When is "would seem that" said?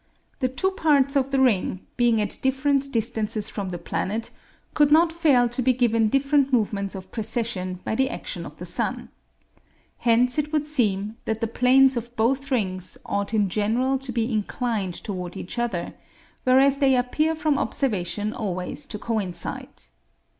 10.51-11.39